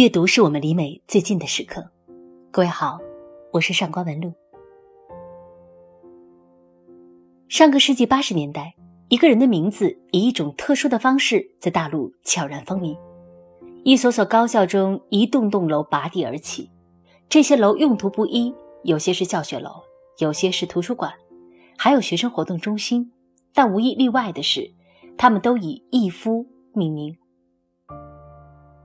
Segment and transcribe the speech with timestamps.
[0.00, 1.86] 阅读是我们离美最近的时刻。
[2.50, 2.98] 各位好，
[3.52, 4.32] 我是上官文露。
[7.50, 8.74] 上个世纪八十年代，
[9.10, 12.96] 一个人的名字以一种特殊的方式在大陆悄然风靡。
[13.84, 16.70] 一所所高校中，一栋栋楼拔地而起，
[17.28, 18.54] 这些楼用途不一，
[18.84, 19.82] 有些是教学楼，
[20.16, 21.12] 有些是图书馆，
[21.76, 23.12] 还有学生活动中心。
[23.52, 24.72] 但无一例外的是，
[25.18, 27.14] 他们都以“逸夫”命名。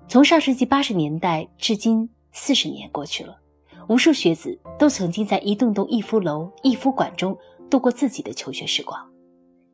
[0.07, 3.37] 从上世纪八十年代至今四十年过去了，
[3.89, 7.37] 无数学子都曾经在一栋栋逸夫楼、逸夫馆中
[7.69, 9.03] 度过自己的求学时光。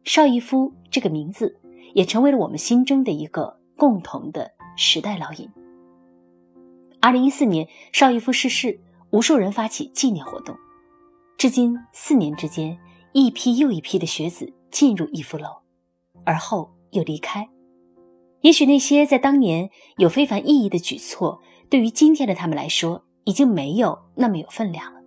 [0.04, 1.56] 邵逸夫这个名字
[1.94, 5.48] 也成为了我们心中的一个共同的时代烙印。
[7.00, 8.80] 二零一四年，邵逸夫逝世，
[9.12, 10.56] 无数人发起纪念活动。
[11.38, 12.78] 至今四年之间，
[13.12, 15.50] 一批又一批的学子进入逸夫楼，
[16.24, 17.48] 而后又离开。
[18.42, 25.00] 也许那些在当年有非凡意义的举措，对于今天的他们来说，已经没有那么有分量了。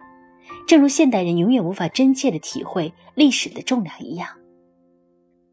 [0.67, 4.29] 正如现代人永远无法真切的体会历史的重量一样，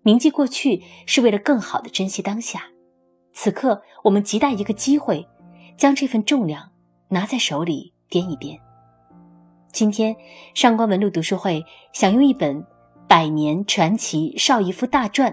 [0.03, 2.63] 铭记过去是为了更好的珍惜当下。
[3.33, 5.25] 此刻，我们亟待一个机会，
[5.75, 6.71] 将这份重量
[7.09, 8.59] 拿在手里掂一掂。
[9.71, 10.15] 今天，
[10.53, 12.61] 上官文露读书会想用一本
[13.07, 15.31] 《百年传奇邵逸夫大传》，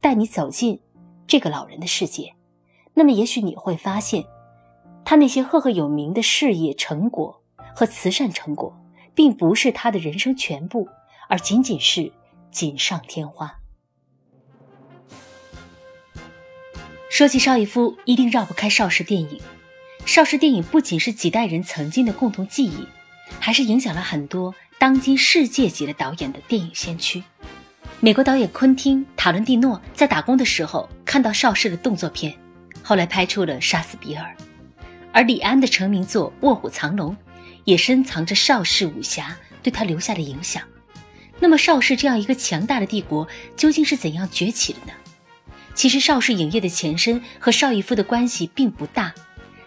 [0.00, 0.80] 带你走进。
[1.30, 2.34] 这个老人的世界，
[2.92, 4.24] 那么也许你会发现，
[5.04, 7.40] 他那些赫赫有名的事业成果
[7.72, 8.76] 和慈善成果，
[9.14, 10.88] 并不是他的人生全部，
[11.28, 12.12] 而仅仅是
[12.50, 13.60] 锦上添花。
[17.08, 19.40] 说起邵逸夫，一定绕不开邵氏电影。
[20.04, 22.88] 邵氏电影不仅是几代人曾经的共同记忆，
[23.38, 27.22] 还是影响了很多当今世界级的导演的电影先驱。
[28.02, 32.34] 美国导演昆汀·塔伦蒂诺在打工的时候看到邵氏的动作片，
[32.82, 34.24] 后来拍出了《杀死比尔》，
[35.12, 37.14] 而李安的成名作《卧虎藏龙》
[37.64, 40.62] 也深藏着邵氏武侠对他留下的影响。
[41.38, 44.92] 那么，邵氏这样一个强大的帝国究竟是怎样崛起的呢？
[45.74, 49.12] 其实，邵氏影业的前身和邵逸夫的关系并不大，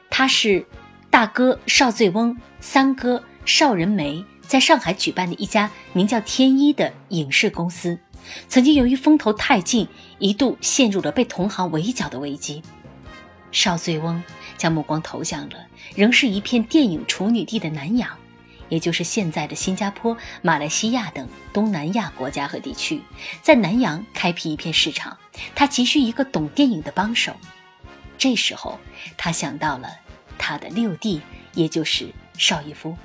[0.10, 0.66] 他是
[1.12, 8.00] 大哥邵醉翁、三哥邵仁枚在上海举办的一家名叫天一的影视公司。
[8.48, 9.88] 曾经由于风头太劲，
[10.20, 12.62] 一度陷入了被同行围剿的危机。
[13.52, 14.24] 邵醉翁
[14.58, 15.58] 将目光投向了
[15.96, 18.10] 仍是一片电影处女地的南洋，
[18.68, 23.00] 也就是现在的新加坡、马来西亚等东南亚国家和地区，
[23.44, 25.16] 在南洋开辟一片市场。
[25.54, 27.32] 他急需一个懂电影的帮手。
[28.18, 28.80] 这时候，
[29.18, 29.90] 他想到了
[30.38, 31.22] 他的六弟，
[31.54, 32.08] 也就是
[32.38, 32.98] 邵逸夫。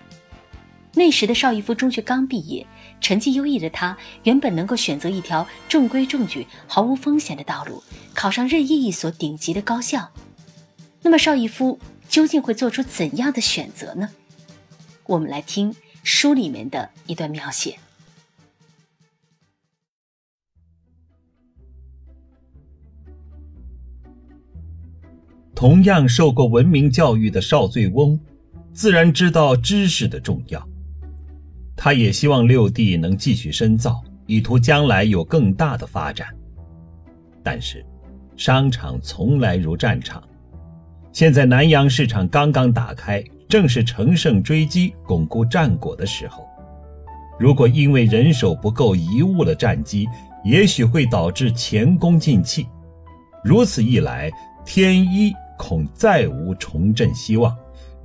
[0.94, 2.66] 那时的邵逸夫中学刚毕业。
[3.00, 7.82] 成绩优异的他，原本能够选择一条中规中矩、毫无风险的道路，
[8.14, 10.10] 考上任意一所顶级的高校。
[11.02, 11.78] 那么邵逸夫
[12.08, 14.10] 究竟会做出怎样的选择呢？
[15.06, 17.78] 我们来听书里面的一段描写。
[25.54, 28.20] 同样受过文明教育的邵醉翁，
[28.72, 30.68] 自然知道知识的重要。
[31.80, 36.26] 他也希望六弟能继续深造，以图将来有更大的发展。
[37.40, 37.86] 但是，
[38.36, 40.20] 商场从来如战场，
[41.12, 46.44] 现在南洋市场刚刚打开，正是乘胜追击、巩固战果的时候。
[47.38, 50.08] 如果因为人手不够贻误了战机，
[50.44, 52.66] 也许会导致前功尽弃。
[53.44, 54.28] 如此一来，
[54.64, 57.56] 天一恐再无重振希望。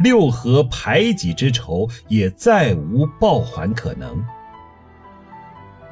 [0.03, 4.22] 六合排挤之仇也再无报还可能。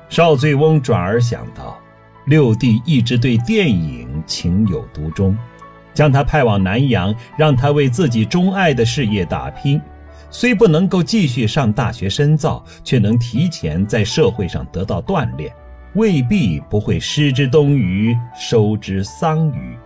[0.10, 1.80] 邵醉翁转而想到，
[2.26, 5.38] 六弟一直对电影情有独钟，
[5.94, 9.82] 将他派往南洋，让他为自己钟爱的事业打拼，
[10.30, 15.50] 虽不能够继续上大学深造，却能提前在社会上得到锻炼，
[15.96, 19.78] 未必不会失之东隅，收之桑榆。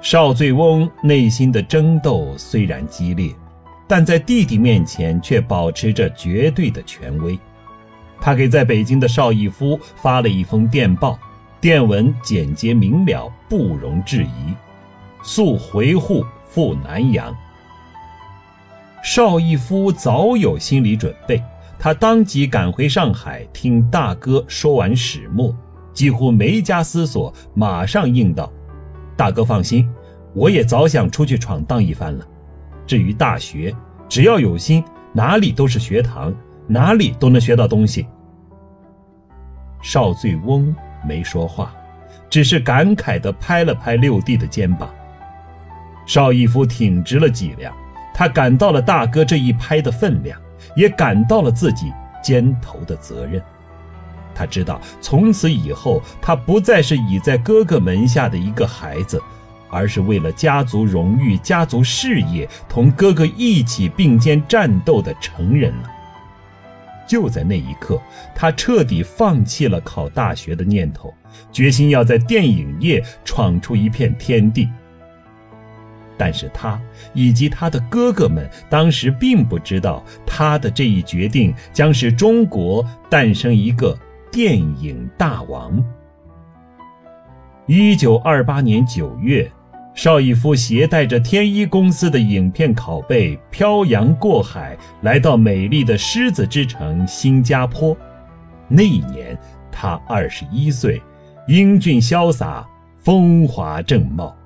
[0.00, 3.34] 邵醉翁内心的争斗虽然激烈，
[3.88, 7.38] 但在弟弟面前却保持着绝对的权威。
[8.20, 11.18] 他给在北京的邵逸夫发了一封电报，
[11.60, 14.54] 电文简洁明了，不容置疑，
[15.22, 17.34] 速回沪赴南阳。
[19.02, 21.42] 邵逸夫早有心理准备，
[21.78, 25.54] 他当即赶回上海，听大哥说完始末，
[25.92, 28.52] 几乎没加思索，马上应道。
[29.16, 29.88] 大哥放心，
[30.34, 32.26] 我也早想出去闯荡一番了。
[32.86, 33.74] 至于大学，
[34.08, 36.34] 只要有心，哪里都是学堂，
[36.66, 38.06] 哪里都能学到东西。
[39.82, 40.74] 邵醉翁
[41.06, 41.74] 没说话，
[42.28, 44.88] 只是感慨地拍了拍六弟的肩膀。
[46.06, 47.74] 邵逸夫挺直了脊梁，
[48.12, 50.38] 他感到了大哥这一拍的分量，
[50.76, 51.92] 也感到了自己
[52.22, 53.42] 肩头的责任。
[54.36, 59.18] 他知道，从此以后，他不再是倚在哥哥门下的一个孩子，
[59.70, 65.90] 而是为了家族荣誉、家族事业，同哥哥一起并肩战斗的成人了。
[67.08, 67.98] 就在那一刻，
[68.34, 71.14] 他彻底放弃了考大学的念头，
[71.50, 74.68] 决心要在电影业闯出一片天地。
[76.18, 76.80] 但是他
[77.12, 83.96] 以及他的哥哥们当时并不知道，他的这一决定将使中国诞生一个
[84.30, 85.82] 电影大王。
[87.66, 89.50] 一九二八年九月。
[89.94, 97.96] 邵逸夫携带着天一公司的影片拷贝漂洋过海，来到美丽的狮子之城新加坡。
[98.68, 99.34] 那一年，
[99.72, 101.00] 他二十一岁，
[101.48, 102.68] 英俊潇洒，
[102.98, 104.36] 风华正茂。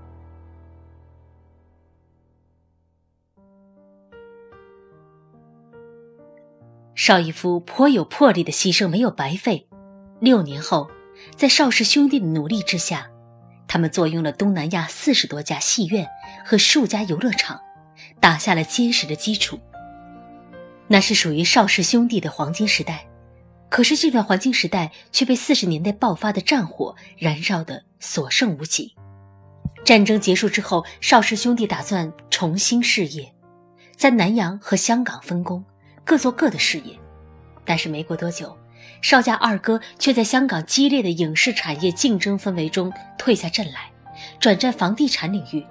[6.95, 9.67] 邵逸夫颇有魄力的牺牲没有白费。
[10.21, 10.91] 六年后，
[11.35, 13.11] 在邵氏兄弟的努力之下。
[13.67, 16.07] 他们坐拥了东南亚四十多家戏院
[16.45, 17.61] 和数家游乐场，
[18.19, 19.61] 打下了坚实的基础。
[20.89, 23.07] 那是属于邵氏兄弟的黄金时代，
[23.69, 28.93] 可是这段黄金时代却被四十年代爆发的战火燃烧得所剩无几。
[29.85, 33.33] 战争结束之后，邵氏兄弟打算重新事业，
[33.97, 35.65] 在南洋和香港分工，
[36.05, 36.99] 各做各的事业。
[37.65, 38.55] 但是没过多久。
[39.03, 43.91] 邵家二哥却在香港激烈的影视产业竞争氛围中退下阵来，
[44.39, 45.67] 转战房地产领域。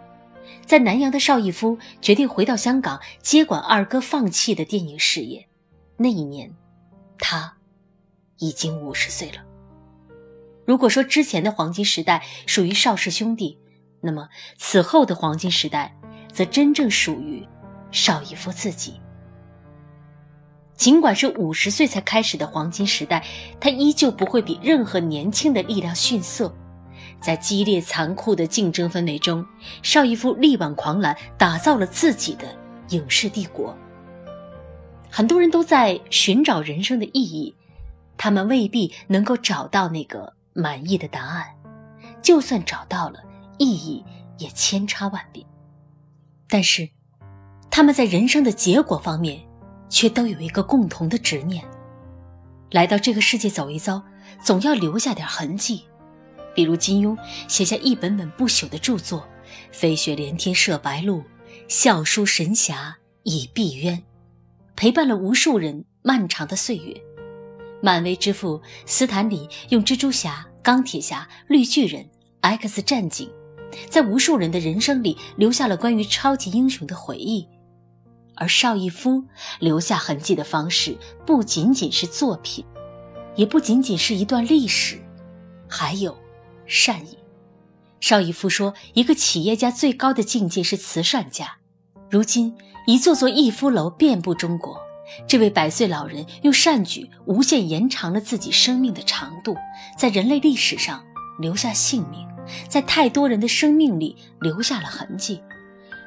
[0.65, 5.47] 在南洋的邵逸夫决定回到香港接管二哥放弃的电影事业。
[5.97, 6.55] 那一年，
[7.17, 7.57] 他
[8.37, 9.43] 已经五十岁了。
[10.65, 13.57] 如果说之前的黄金时代属于邵氏兄弟，
[14.01, 15.95] 那么此后的黄金时代
[16.31, 17.47] 则真正属于
[17.91, 19.01] 邵逸夫自己。
[20.79, 23.21] 尽管是五十岁才开始的黄金时代，
[23.59, 26.55] 他依旧不会比任何年轻的力量逊色。
[27.19, 29.45] 在激烈残酷的竞争氛围中，
[29.83, 32.45] 邵逸夫力挽狂澜，打造了自己的
[32.91, 33.77] 影视帝国。
[35.09, 37.53] 很多人都在寻找人生的意义，
[38.15, 41.45] 他们未必能够找到那个满意的答案，
[42.21, 43.19] 就算找到了，
[43.57, 44.01] 意义
[44.37, 45.45] 也千差万别。
[46.47, 46.87] 但是，
[47.69, 49.48] 他们在人生的结果方面。
[49.89, 51.63] 却都有一个共同的执念：
[52.71, 54.01] 来到这个世界走一遭，
[54.43, 55.83] 总要留下点痕迹。
[56.55, 59.19] 比如金庸写下一本本不朽的著作，
[59.71, 61.17] 《飞雪连天射白鹿》，
[61.67, 63.95] 《笑书神侠倚碧鸳》，
[64.75, 66.95] 陪伴了无数人漫长的岁月。
[67.81, 72.05] 漫威之父斯坦李用蜘蛛侠、钢铁侠、绿巨人、
[72.41, 73.31] X 战警，
[73.89, 77.47] 在无数人的人生里留下了关于超级英雄的回忆。
[78.39, 79.23] 而邵逸夫
[79.59, 82.65] 留下痕迹的方式，不仅仅是作品，
[83.35, 84.97] 也不仅仅是一段历史，
[85.67, 86.17] 还有
[86.65, 87.17] 善意。
[87.99, 91.57] 邵逸夫说：“一个企业家最高的境界是慈善家。”
[92.09, 92.55] 如今，
[92.87, 94.79] 一座座逸夫楼遍布中国，
[95.27, 99.55] 这位百岁老人用善举无限延长了自己生命的长度，
[99.97, 101.03] 在人类历史上
[101.41, 102.25] 留下姓名，
[102.69, 105.43] 在太多人的生命里留下了痕迹。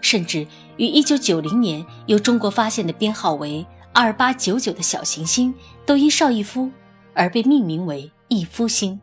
[0.01, 0.45] 甚至
[0.77, 6.71] 于1990年由中国发现的编号为2899的小行星，都因邵逸夫
[7.15, 9.01] 而被命名为逸夫星，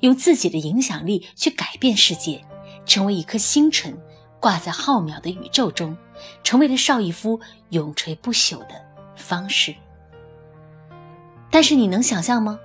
[0.00, 2.44] 用自己的影响力去改变世界，
[2.86, 3.96] 成为一颗星辰，
[4.40, 5.96] 挂在浩渺的宇宙中，
[6.42, 7.38] 成为了邵逸夫
[7.70, 8.74] 永垂不朽的
[9.16, 9.74] 方式。
[11.50, 12.58] 但是你能想象吗？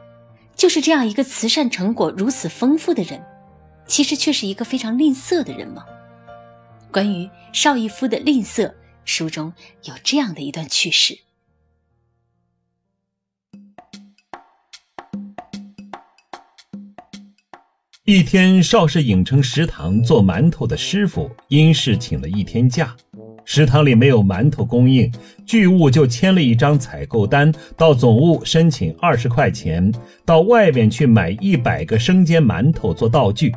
[0.55, 3.21] 就是这样一个慈善成果如此丰富的人，
[3.85, 5.83] 其实却是一个非常吝啬的人吗？
[6.95, 8.73] 关于邵逸夫的吝啬，
[9.03, 9.51] 书中
[9.83, 11.19] 有这样的一段趣事：
[18.05, 22.95] 一天，邵氏影城食堂做馒头的师傅因事请了一天假，
[23.43, 25.11] 食堂里没有馒头供应，
[25.45, 29.91] 剧务就签了一张采购单，到总务申请二十块钱，
[30.23, 33.53] 到外边去买一百个生煎馒头做道具。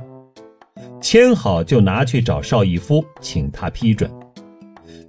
[1.01, 4.11] 签好就拿去找邵逸夫，请他批准。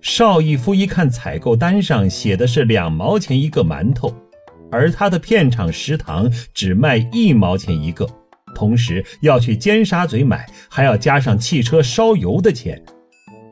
[0.02, 4.14] 邵逸夫一看采购单上写的是两毛钱一个馒头，
[4.72, 8.08] 而他的片场食堂只卖一毛钱一个，
[8.56, 12.82] 同时要去尖沙咀买，还要加上汽车烧油的钱。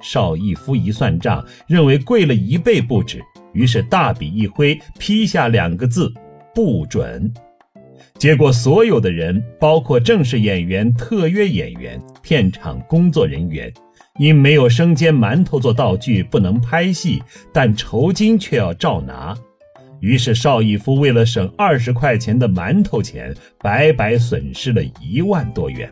[0.01, 3.19] 邵逸夫一算账，认为贵了一倍不止，
[3.51, 6.13] 于是大笔一挥，批下两个字：
[6.53, 7.33] 不准。
[8.17, 13.71] 结果，所有的人，包括正式演员、特约演员、片场工作人员，
[14.17, 17.21] 因没有生煎馒头做道具，不能拍戏，
[17.53, 19.37] 但酬金却要照拿。
[19.99, 25.91] 于是邵逸夫为了省二十块钱的馒头钱，白白损失了一万多元。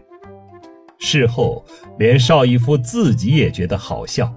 [0.97, 1.63] 事后，
[1.99, 4.33] 连邵逸夫自己也觉得好笑，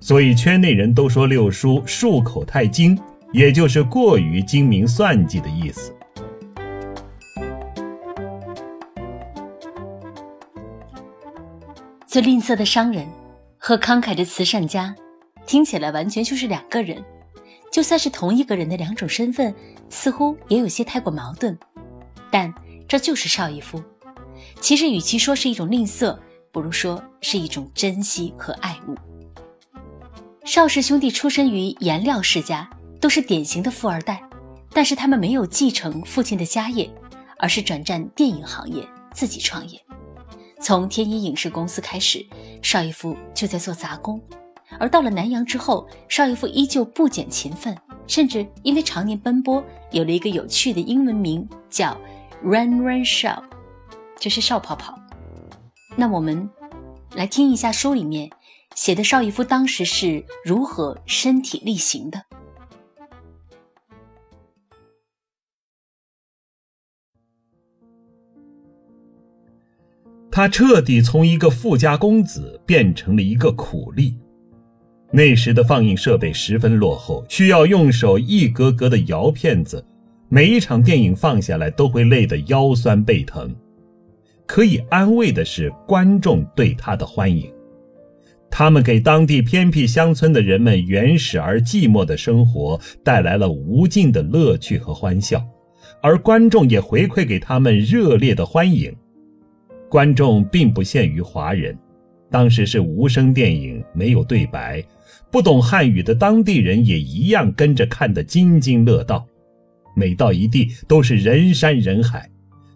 [0.00, 2.98] 所以圈内人都说六叔漱口太精，
[3.32, 5.94] 也就是过于精明算计的意思。
[12.08, 13.06] 最吝啬的商人。
[13.60, 14.94] 和慷慨的慈善家，
[15.44, 17.04] 听起来完全就是两个人。
[17.70, 19.54] 就算是同一个人的两种身份，
[19.90, 21.58] 似乎也有些太过矛盾。
[22.30, 22.54] 但
[22.86, 23.82] 这就是邵逸夫。
[24.60, 26.16] 其实，与其说是一种吝啬，
[26.52, 28.96] 不如说是一种珍惜和爱慕。
[30.44, 34.22] 邵氏兄弟出身于颜料世家，都是典型的富二代，
[34.70, 36.88] 但是他们没有继承父亲的家业，
[37.38, 39.78] 而是转战电影行业，自己创业。
[40.60, 42.24] 从天一影视公司开始，
[42.62, 44.20] 邵逸夫就在做杂工，
[44.78, 49.62] 而到了南阳之后，邵逸夫依旧不减勤奋，甚至因为常年奔波，
[49.92, 51.96] 有了一个有趣的英文名叫
[52.42, 53.42] “Run Run Shaw”，
[54.18, 54.98] 就是邵跑跑。
[55.96, 56.48] 那我们
[57.14, 58.30] 来听一下书里面
[58.74, 62.22] 写的邵逸夫当时是如何身体力行的。
[70.38, 74.14] 他彻底从一个富家公子变成了一个苦力。
[75.10, 79.84] 那时的放映设备十分落后，需要用手一格格的摇片子，
[80.28, 83.52] 每一场电影放下来都会累得腰酸背疼。
[84.46, 87.52] 可以安慰的是，观众对他的欢迎，
[88.48, 95.44] 他们给当地偏僻乡村的人们原始而寂寞的生活带来了无尽的乐趣和欢笑，
[96.00, 98.94] 而观众也回馈给他们热烈的欢迎。
[99.88, 101.76] 观众并不限于华人，
[102.30, 104.84] 当时是无声电影，没有对白，
[105.30, 109.26] 不懂汉语的当地人也一样跟着看得津津乐道。
[109.96, 112.30] 每到一地都是人山人海，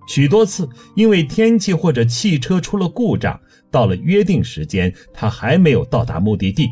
[0.08, 3.38] 许多次因为天气或者汽车出了故障，
[3.70, 6.70] 到了约定时间，他还没有到达目的地。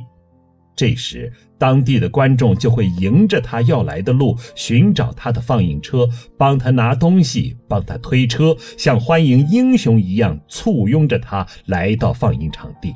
[0.74, 1.30] 这时，
[1.60, 12.94] 当地的观众就会迎着他要来的路，寻找他的放映车，帮他拿东西，帮他推车，像欢迎英雄一样簇拥着他来到放映场地。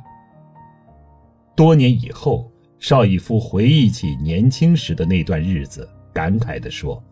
[1.55, 7.05] 多年以后，邵逸夫回忆起年轻时的那段日子，感慨地说：“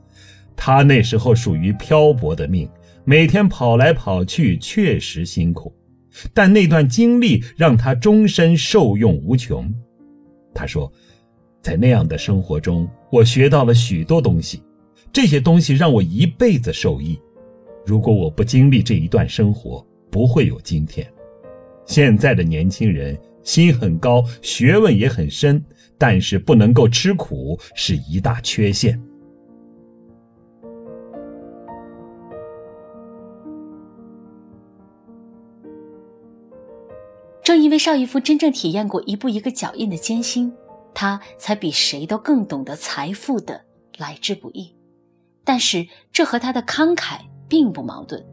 [0.56, 2.66] 他那时候属于漂泊的命，
[3.04, 5.70] 每天跑来跑去，确实辛苦，
[6.32, 9.70] 但那段经历让他终身受用无穷。”
[10.54, 10.90] 他说。
[11.62, 14.60] 在那样的生活中，我学到了许多东西，
[15.12, 17.18] 这些东西让我一辈子受益。
[17.86, 21.06] 如果我不经历这一段生活，不会有今天。
[21.86, 25.64] 现在的年轻人心很高，学问也很深，
[25.96, 29.00] 但是不能够吃苦是一大缺陷。
[37.44, 40.52] 正因为邵逸夫真正体验过一步一个脚印的艰辛。
[40.94, 43.64] 他才比谁都更懂得财富的
[43.98, 44.74] 来之不易，
[45.44, 47.18] 但是这和他的慷慨
[47.48, 48.24] 并不矛盾。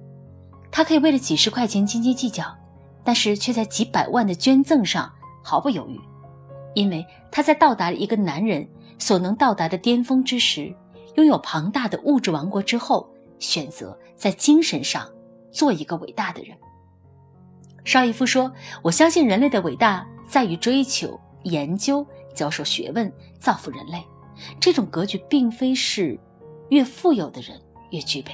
[0.72, 2.46] 他可以为了几十块钱斤斤计较，
[3.04, 5.12] 但是却在几百万的捐赠上
[5.44, 6.00] 毫不犹豫，
[6.76, 10.76] 因为他在到达了一个男人所能到达的巅峰之时，
[11.16, 15.10] 拥有庞大的物质王国之后，选择在精神上
[15.52, 16.56] 做一个伟大的人。
[17.84, 18.52] 邵逸夫说
[18.84, 24.04] ：“我相信人类的伟大在于追求研究。”教授学问，造福人类，
[24.60, 26.20] 这种格局并非是
[26.70, 27.60] 越富有的人
[27.92, 28.32] 越具备。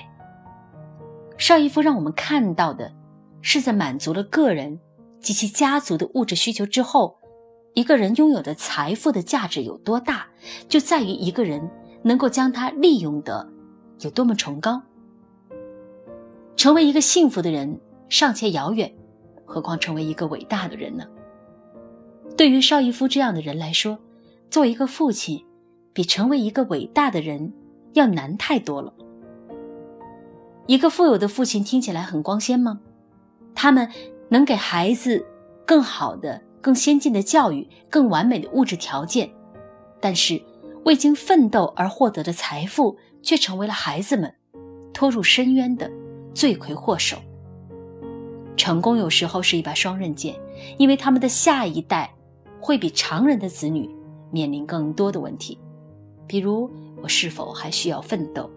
[1.38, 2.94] 邵逸夫让我们看到的，
[3.42, 4.80] 是在满足了个人
[5.20, 7.18] 及其家族的物质需求之后，
[7.74, 10.28] 一个人拥有的财富的价值有多大，
[10.70, 11.70] 就在于一个人
[12.04, 13.48] 能够将它利用的
[14.00, 14.82] 有多么崇高。
[16.56, 18.96] 成为一个幸福的人尚且遥远，
[19.46, 21.06] 何况成为一个伟大的人呢？
[22.38, 23.98] 对于邵逸夫这样的人来说，
[24.50, 25.46] 做一个父亲，
[25.94, 27.54] 比成为一个伟大的人
[27.94, 28.94] 要难太多了。
[30.68, 32.82] 一个富有的父亲听起来很光鲜吗？
[33.54, 33.90] 他们
[34.28, 35.26] 能给孩子
[35.66, 39.30] 更好的、更先进的教育、更完美的物质条件，
[40.02, 40.42] 但是
[40.84, 44.34] 未经奋斗而获得的财富，却成为了孩子们
[44.94, 45.90] 拖入深渊的
[46.34, 47.16] 罪魁祸首。
[48.58, 50.36] 成功有时候是一把双刃剑，
[50.78, 52.12] 因为他们的下一代。
[52.66, 53.88] 会比常人的子女
[54.32, 55.56] 面临更多的问题，
[56.26, 56.68] 比如
[57.00, 58.50] 我是否还需要奋斗？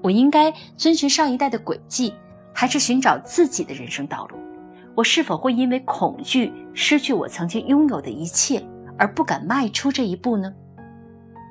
[0.00, 2.14] 我应该遵循上一代的轨迹，
[2.54, 4.36] 还是寻找自己的人生道路？
[4.94, 8.64] 我是否会因为恐惧失去我曾经拥有的一切
[8.96, 10.54] 而不敢迈出这一步呢？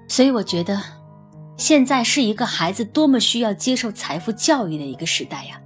[0.07, 0.81] 所以我觉得，
[1.57, 5.59] 现在是一个孩子多么需要接受财富教育的一个时代呀！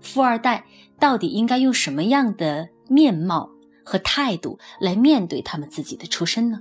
[0.00, 0.64] 富二代
[1.00, 3.50] 到底应该用什么样的面貌
[3.84, 6.60] 和态度来面对他们自己的出身呢？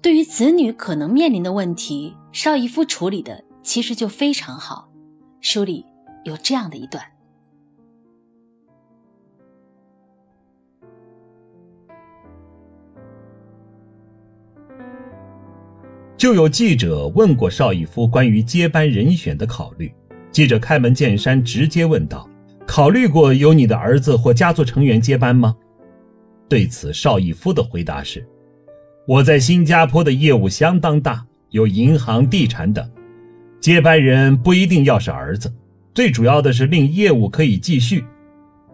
[0.00, 4.88] 对于子女可能面临的问题，邵逸夫处理的其实就非常好。
[5.40, 5.84] 书里
[6.24, 7.02] 有这样的一段。
[16.16, 19.94] 就有记者问过邵逸夫关于接班人选的考虑，
[20.32, 22.28] 记者开门见山，直接问道
[22.66, 25.56] ：“考虑过由你的儿子或家族成员接班吗？”
[26.48, 28.26] 对此，邵逸夫的回答是
[29.06, 32.90] ：“我在新加坡的业务相当大，有银行、地产等，
[33.60, 35.52] 接班人不一定要是儿子，
[35.94, 38.04] 最主要的是令业务可以继续。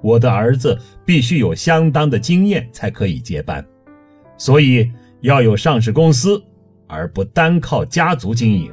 [0.02, 3.64] 我的儿子必须有相当的经验才可以接班，
[4.37, 4.90] 所以
[5.21, 6.43] 要有上市公司。”
[6.87, 8.71] 而不单靠家族经营，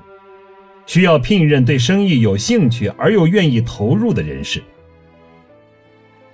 [0.86, 4.62] 需要聘任对生意有兴趣而又愿意投入的人士。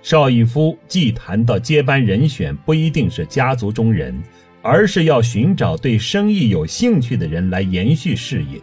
[0.08, 4.18] 邵逸夫既谈到接班人选不一定是家族中人，
[4.62, 8.58] 而是要寻找对生意有兴趣的人来延续事业，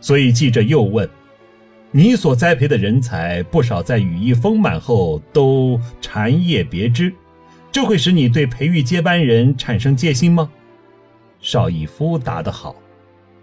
[0.00, 1.06] 所以记者又问
[1.92, 7.12] ：“你所栽培的人才不少，在羽翼丰满后都禅业别枝，
[7.70, 10.50] 这会使你对培育接班人产生戒心吗？”
[11.38, 12.74] 邵逸夫答得好，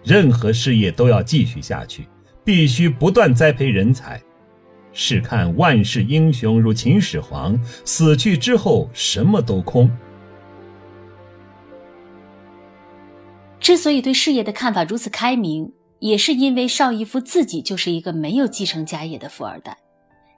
[0.04, 2.08] 任何事业都要继续下去，
[2.44, 4.20] 必须不断栽培人才。
[4.98, 9.92] 试看万世英雄如秦始皇，死去之后什么都空。
[13.60, 19.78] 之所以对事业的看法如此开明，也是因为邵逸夫自己就是一个没有继承家业的富二代。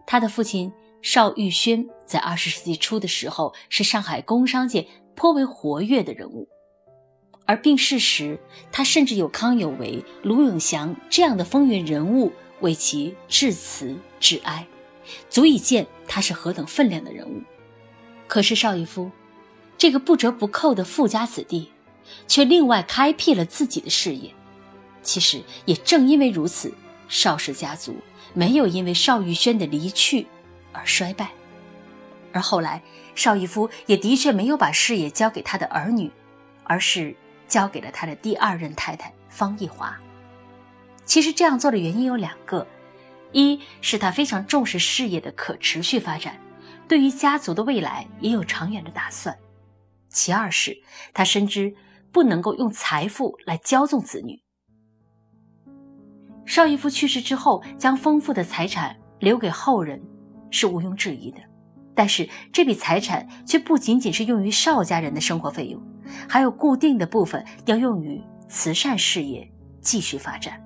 [0.08, 0.72] 他的父亲
[1.04, 6.48] 邵玉轩在二十世纪初的时候是上海工商界颇为活跃的人物。
[7.46, 8.40] 而病逝时，
[8.72, 14.68] 他甚至有康有为、卢永祥这样的风云人物为其致辞致哀，
[15.30, 17.42] 足以见他是何等分量的人物。
[18.28, 19.12] 可是邵逸夫，
[19.78, 21.72] 这个不折不扣的富家子弟，
[22.28, 24.34] 却另外开辟了自己的事业。
[25.02, 26.74] 其实也正因为如此，
[27.08, 27.96] 邵氏家族
[28.34, 30.28] 没有因为邵玉轩的离去
[30.72, 31.32] 而衰败。
[32.34, 32.82] 而后来，
[33.16, 36.12] 邵逸夫也的确没有把事业交给他的儿女，
[36.64, 37.16] 而是。
[37.48, 39.98] 交给了他的第二任太太方逸华。
[41.08, 42.68] 其实这样做的原因有两个：
[43.32, 46.38] 一是他非常重视事业的可持续发展，
[46.88, 49.34] 对于家族的未来也有长远的打算；
[50.10, 50.78] 其二是
[51.14, 51.74] 他深知
[52.12, 54.38] 不能够用财富来骄纵子女。
[56.46, 60.02] 邵逸夫去世之后，将丰富的财产留给后人，
[60.52, 61.38] 是毋庸置疑的。
[61.96, 65.82] 但是这笔财产却不仅仅是用于邵家人的生活费用，
[66.28, 69.50] 还有固定的部分要用于慈善事业
[69.82, 70.62] 继续发展。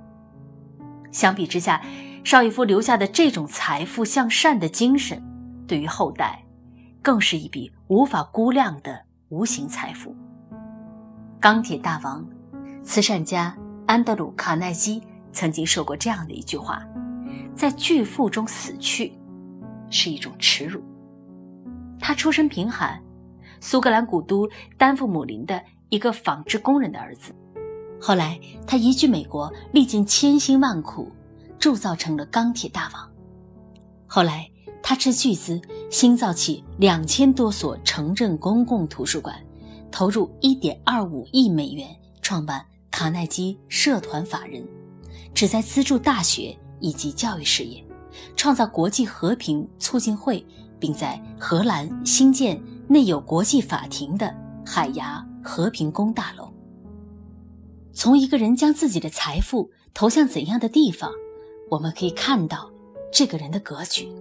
[1.11, 1.81] 相比之下，
[2.23, 5.21] 邵逸夫留下的这种财富向善的精神，
[5.67, 6.43] 对于后代，
[7.01, 10.15] 更是一笔无法估量的无形财富。
[11.39, 12.25] 钢铁大王、
[12.83, 13.55] 慈善家
[13.87, 16.83] 安德鲁·卡耐基曾经说过这样的一句话
[17.55, 19.11] ：“在巨富中死去，
[19.89, 20.81] 是一种耻辱。”
[21.99, 23.01] 他出身贫寒，
[23.59, 27.33] 苏格兰古都丹佛姆林的一个纺织工人的儿子。
[28.01, 31.11] 后来他移居美国，历尽千辛万苦，
[31.59, 33.09] 铸造成了钢铁大王。
[34.07, 34.49] 后来
[34.81, 35.61] 他斥巨资
[35.91, 39.35] 新造起两千多所城镇公共图书馆，
[39.91, 41.87] 投入一点二五亿美元
[42.21, 44.67] 创办卡耐基社团法人，
[45.33, 47.85] 旨在资助大学以及教育事业，
[48.35, 50.43] 创造国际和平促进会。
[50.81, 54.35] 并在荷兰新建内有国际法庭的
[54.65, 56.50] 海牙和平宫大楼。
[57.93, 61.11] 从一个人将自己的财富投向怎样的地方，
[61.69, 62.71] 我们可以看到
[63.11, 64.11] 这个人的格局。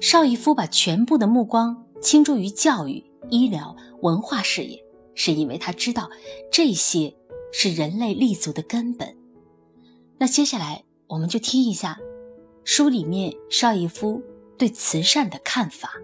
[0.00, 4.84] 邵逸夫把全部的目光倾注于教育、医疗、文化事业，
[5.14, 6.10] 是因为他知道
[6.52, 7.14] 这些
[7.52, 9.16] 是人类立足的根本。
[10.18, 11.98] 那接下来我们就听一下
[12.64, 14.22] 书里面邵逸夫。
[14.56, 15.94] 对慈善的看法。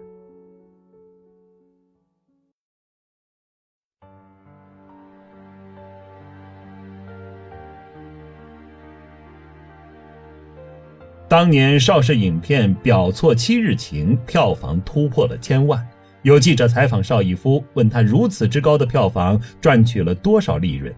[11.31, 15.81] 当年邵氏影片《表错七日情》票房突破了千万，
[16.23, 20.93] 有记者采访邵逸夫，问他如此之高的票房赚取了多少利润？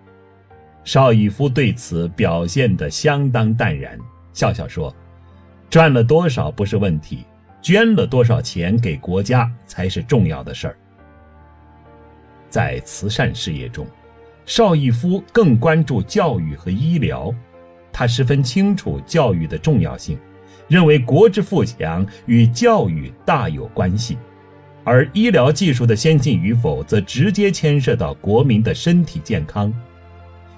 [0.84, 3.96] 邵逸夫对此表现得相当淡然，
[4.34, 4.92] 笑笑说
[5.70, 7.24] ：“赚了多少不是问题。”
[7.62, 10.78] 捐了多少钱给国家才是重要的事儿。
[12.50, 13.86] 在慈善事业中，
[14.48, 17.32] 邵逸夫更关注教育和医疗。
[17.94, 20.18] 他十分清楚教育的重要性，
[20.68, 24.18] 认为国之富强与教育大有关系，
[24.84, 29.72] 而医疗技术的先进与否，则直接牵涉到国民的身体健康。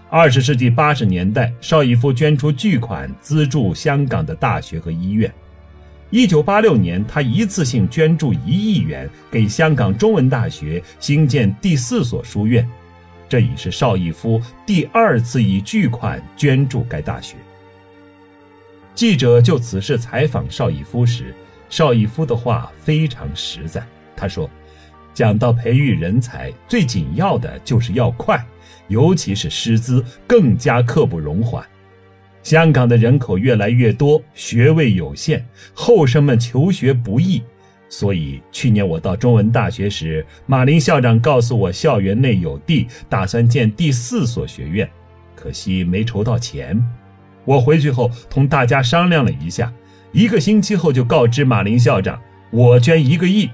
[0.09, 5.29] 二十世纪八十年代，邵逸夫捐出巨款资助香港的大学和医院。
[6.11, 12.65] 一九八六年，他一次性捐助一亿元给香港中文大学兴建第四所书院。
[13.27, 17.35] 这已是邵逸夫第二次以巨款捐助该大学。
[18.93, 21.33] 记者就此事采访邵逸夫时，
[21.69, 23.85] 邵逸夫的话非常实在。
[24.15, 24.49] 他说
[25.13, 28.45] ：“讲到培育人才，最紧要的就是要快，
[28.88, 31.65] 尤其是师资更加刻不容缓。
[32.43, 37.41] 香港的人口越来越多，学位有限，后生们求学不易。”
[37.87, 44.89] 所以去年我到中文大学时，马林校长告诉我，校园内有地，打算建第四所学院，
[45.35, 46.83] 可惜没筹到钱。
[47.45, 49.71] 我回去后同大家商量了一下，
[50.11, 52.19] 一个星期后就告知马林校长，
[52.49, 53.49] 我捐一个亿。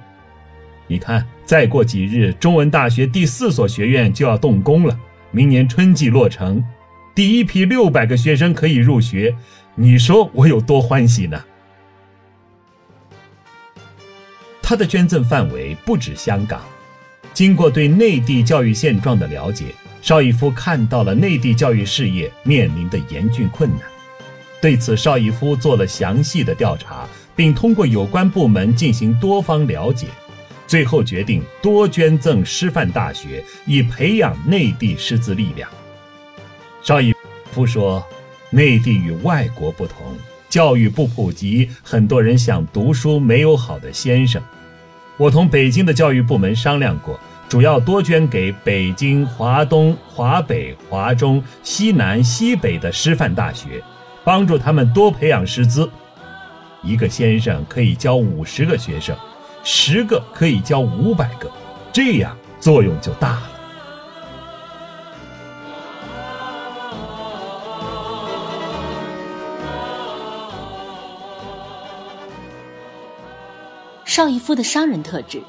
[0.87, 4.97] 你看，再过几日，中文大学第四所学院就要动工了，
[5.31, 6.63] 明年春季落成，
[7.13, 9.35] 第一批六百个学生可以入学，
[9.75, 11.43] 你说我有多欢喜呢？
[14.62, 16.62] 他的捐赠范围不止香港。
[17.34, 19.67] 经过对内地教育现状的了解，
[20.02, 23.80] 邵逸夫看到了内地教育事业面临的严峻困难。
[24.62, 30.08] 对此，邵逸夫做了详细的调查，并通过有关部门进行多方了解，
[30.67, 35.69] 最后决定多捐赠师范大学，以培养内地师资力量。
[36.84, 37.13] 邵逸
[37.52, 38.06] 夫说
[38.52, 40.15] ：“内地与外国不同，
[40.51, 44.43] 教育不普及，很多人想读书，没有好的先生。”
[45.15, 53.81] 我同北京的教育部门商量过，主要多捐给北京、华东、华北、华中、西南、西北的师范大学，
[54.25, 55.89] 帮助他们多培养师资。
[56.83, 59.15] 一个先生可以教五十个学生，
[59.63, 61.49] 十个可以教五百个，
[61.93, 63.50] 这样作用就大了。
[74.21, 75.41] 邵逸夫的商人特质，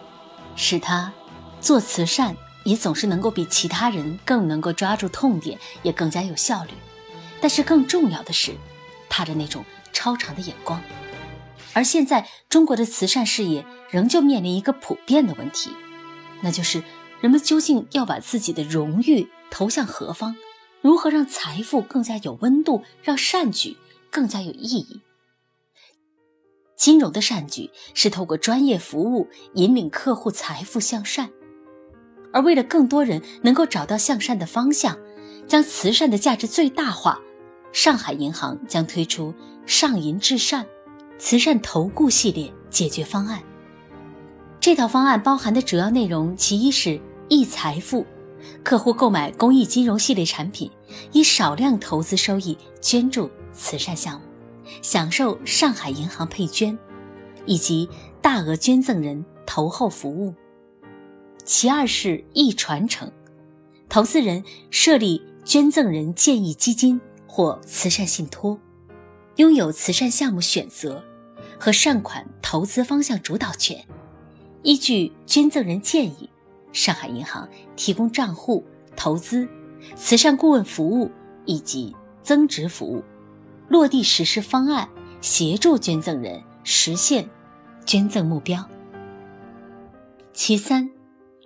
[0.56, 1.12] 使他
[1.60, 6.70] 做慈善也总是能够比其他人更能够抓住痛点，也更加有效率。
[7.38, 8.54] 但是更重要的是，
[9.10, 10.80] 他的那种超长的眼光。
[11.74, 15.68] 而现在中国的慈善事业仍旧面临一个普遍的问题，
[16.40, 16.82] 那就是
[17.20, 20.34] 人们究竟要把自己的荣誉投向何方？
[20.80, 23.76] 如何让财富更加有温度，让善举
[24.10, 25.02] 更加有意义？
[26.82, 31.30] 金融的善举是透过专业服务引领客户财富向善，
[32.32, 34.98] 而为了更多人能够找到向善的方向，
[35.46, 37.20] 将慈善的价值最大化，
[37.72, 39.32] 上海银行将推出
[39.64, 40.66] “上银至善”
[41.20, 43.40] 慈善投顾系列解决方案。
[44.58, 48.04] 这套方案包含的主要内容，其一是易财富，
[48.64, 50.68] 客户购买公益金融系列产品，
[51.12, 54.31] 以少量投资收益捐助慈善项目。
[54.80, 56.78] 享受上海银行配捐，
[57.46, 57.88] 以及
[58.20, 60.34] 大额捐赠人投后服务。
[61.44, 63.10] 其二是易传承，
[63.88, 68.58] 投资人设立捐赠人建议基金或慈善信托，
[69.36, 71.02] 拥有慈善项目选择
[71.58, 73.84] 和善款投资方向主导权。
[74.62, 76.30] 依据捐赠人建议，
[76.72, 79.48] 上海银行提供账户、投资、
[79.96, 81.10] 慈善顾问服务
[81.44, 83.02] 以及增值服务。
[83.72, 84.86] 落地实施方案，
[85.22, 87.26] 协助捐赠人实现
[87.86, 88.62] 捐赠目标。
[90.34, 90.90] 其三，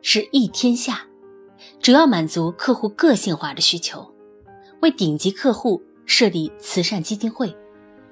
[0.03, 1.07] 是益天下，
[1.81, 4.13] 主要满足客户个性化的需求，
[4.83, 7.57] 为顶级客户设立慈善基金会。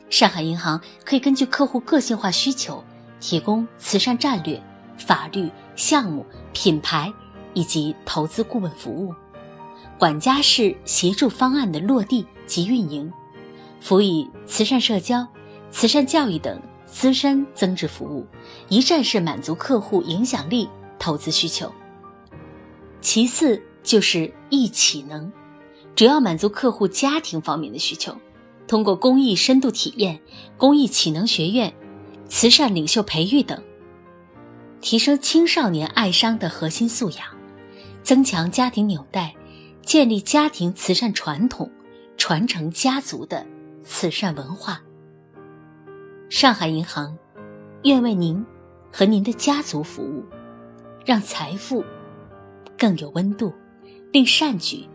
[0.09, 2.85] 上海银行可以根据客户个性化需求，
[3.19, 4.63] 提供慈善战略、
[4.97, 7.13] 法律、项目、品牌
[7.53, 9.13] 以及投资顾问服务，
[9.99, 13.13] 管家式协助方案的落地及运营。
[13.85, 15.29] 辅以慈善社交、
[15.71, 18.27] 慈善教育等资深增值服务，
[18.71, 20.67] 一站式满足客户影响力
[20.99, 21.71] 投资需求。
[23.03, 25.31] 其次就是易启能，
[25.95, 28.17] 主要满足客户家庭方面的需求，
[28.67, 30.19] 通过公益深度体验、
[30.57, 31.71] 公益启能学院、
[32.27, 33.63] 慈善领袖培育等，
[34.81, 37.27] 提升青少年爱商的核心素养，
[38.03, 39.35] 增强家庭纽带，
[39.83, 41.71] 建立家庭慈善传统，
[42.17, 43.47] 传承家族的。
[43.85, 44.81] 慈善文化。
[46.31, 47.17] 上海银行
[47.85, 48.45] 愿为您
[48.91, 50.25] 和您的家族服务，
[51.05, 51.85] 让财富
[52.77, 53.53] 更有温度，
[54.11, 54.89] 令善举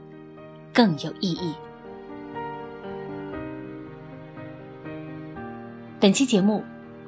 [0.73, 1.53] 更有意义。
[5.99, 6.63] 本期节目，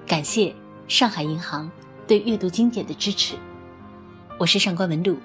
[0.05, 0.53] 感谢
[0.87, 1.69] 上海银行
[2.07, 3.35] 对阅读经典的支持。
[4.37, 5.17] 我是上官文露。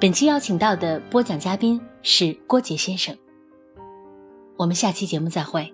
[0.00, 3.16] 本期邀请到的播讲嘉宾是郭杰先生。
[4.58, 5.72] 我们下期节目再会。